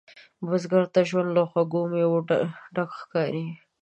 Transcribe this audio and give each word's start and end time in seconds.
بزګر 0.45 0.83
ته 0.93 0.99
ژوند 1.09 1.29
له 1.37 1.43
خوږو 1.49 1.81
میوو 1.91 2.25
ډک 2.75 2.89
ښکاري 3.01 3.45